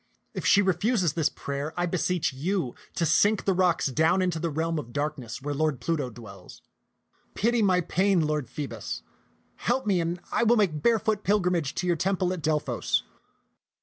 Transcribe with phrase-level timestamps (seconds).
[0.33, 3.45] If she refuses this prayer, then 192 ti}t ^xCK\xUm'0 t<xU I beseech you to sink
[3.45, 6.63] the rocks down to the realm of darkness where Lord Pluto dwells.
[7.35, 9.03] Pity my pain, Lord Phoebus.
[9.57, 13.03] Help me, and I will make barefoot pilgrimage to your temple at Delphos."